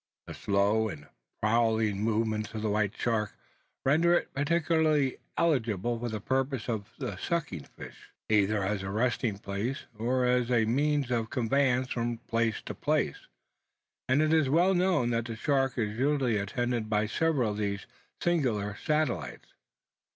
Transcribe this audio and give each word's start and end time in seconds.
The 0.25 0.33
slow 0.33 0.89
and 0.89 1.05
prowling 1.43 2.03
movements 2.03 2.55
of 2.55 2.63
the 2.63 2.71
white 2.71 2.97
shark, 2.97 3.35
render 3.85 4.15
it 4.15 4.33
particularly 4.33 5.17
eligible 5.37 5.99
for 5.99 6.09
the 6.09 6.19
purposes 6.19 6.69
of 6.69 6.89
the 6.97 7.17
sucking 7.17 7.65
fish, 7.77 8.09
either 8.27 8.63
as 8.63 8.81
a 8.81 8.89
resting 8.89 9.37
place 9.37 9.85
or 9.95 10.25
a 10.25 10.65
means 10.65 11.11
of 11.11 11.29
conveyance 11.29 11.91
from 11.91 12.17
place 12.17 12.63
to 12.63 12.73
place; 12.73 13.27
and 14.09 14.23
it 14.23 14.33
is 14.33 14.49
well 14.49 14.73
known 14.73 15.11
that 15.11 15.25
the 15.25 15.35
shark 15.35 15.77
is 15.77 15.99
usually 15.99 16.37
attended 16.37 16.89
by 16.89 17.05
several 17.05 17.51
of 17.51 17.57
these 17.57 17.85
singular 18.21 18.75
satellites. 18.83 19.53